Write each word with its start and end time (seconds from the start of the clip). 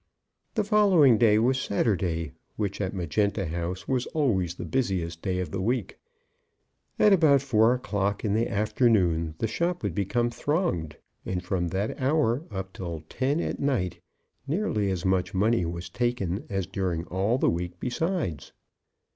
The 0.55 0.63
following 0.63 1.19
day 1.19 1.37
was 1.37 1.61
Saturday, 1.61 2.31
which 2.55 2.81
at 2.81 2.95
Magenta 2.95 3.45
House 3.45 3.87
was 3.87 4.07
always 4.15 4.55
the 4.55 4.65
busiest 4.65 5.21
day 5.21 5.37
of 5.37 5.51
the 5.51 5.61
week. 5.61 5.99
At 6.97 7.13
about 7.13 7.43
four 7.43 7.75
o'clock 7.75 8.25
in 8.25 8.33
the 8.33 8.49
afternoon 8.49 9.35
the 9.37 9.45
shop 9.45 9.83
would 9.83 9.93
become 9.93 10.31
thronged, 10.31 10.97
and 11.23 11.43
from 11.45 11.67
that 11.67 12.01
hour 12.01 12.41
up 12.49 12.73
to 12.73 13.03
ten 13.09 13.39
at 13.41 13.59
night 13.59 13.99
nearly 14.47 14.89
as 14.89 15.05
much 15.05 15.35
money 15.35 15.67
was 15.67 15.87
taken 15.87 16.47
as 16.49 16.65
during 16.65 17.05
all 17.05 17.37
the 17.37 17.51
week 17.51 17.79
besides. 17.79 18.53